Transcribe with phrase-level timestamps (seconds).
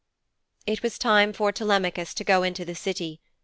[0.65, 3.21] X It was time for Telemachus to go into the City.